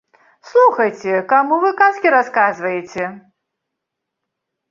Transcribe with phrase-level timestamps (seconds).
[0.51, 3.05] Слухайце, каму вы казкі расказваеце?